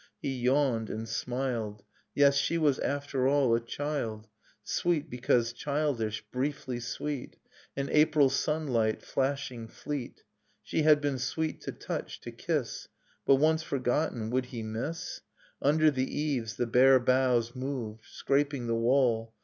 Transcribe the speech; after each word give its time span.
He 0.19 0.35
yawned 0.41 0.89
and 0.89 1.07
smiled 1.07 1.83
Yes, 2.15 2.35
she 2.35 2.57
was 2.57 2.79
after 2.79 3.27
all 3.27 3.53
a 3.53 3.59
child,— 3.59 4.27
Sweet 4.63 5.11
because 5.11 5.53
childish, 5.53 6.23
briefly 6.31 6.79
sweet,— 6.79 7.35
An 7.77 7.87
April 7.87 8.27
sunlight, 8.31 9.03
flashing 9.03 9.67
fleet... 9.67 10.23
She 10.63 10.81
had 10.81 11.01
been 11.01 11.19
sweet 11.19 11.61
to 11.61 11.71
touch, 11.71 12.19
to 12.21 12.31
kiss; 12.31 12.87
But 13.27 13.35
once 13.35 13.61
forgotten, 13.61 14.31
would 14.31 14.47
he 14.47 14.63
miss? 14.63 15.21
Under 15.61 15.91
the 15.91 16.11
eaves 16.19 16.55
the 16.55 16.65
bare 16.65 16.99
boughs 16.99 17.53
moved, 17.55 18.03
Scraping 18.07 18.65
the 18.65 18.73
wall 18.73 19.35